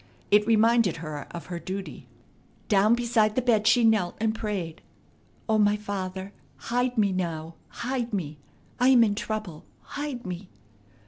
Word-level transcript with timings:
It 0.31 0.47
reminded 0.47 0.97
her 0.97 1.27
of 1.29 1.45
her 1.45 1.59
duty. 1.59 2.07
Down 2.69 2.95
beside 2.95 3.35
the 3.35 3.39
bed 3.43 3.67
she 3.67 3.83
knelt, 3.83 4.15
and 4.19 4.33
prayed: 4.33 4.81
"O 5.47 5.59
my 5.59 5.77
Father, 5.77 6.33
hide 6.55 6.97
me 6.97 7.11
now; 7.11 7.53
hide 7.67 8.11
me! 8.11 8.39
I 8.79 8.87
am 8.87 9.03
in 9.03 9.13
trouble; 9.13 9.63
hide 9.81 10.25
me!" 10.25 10.49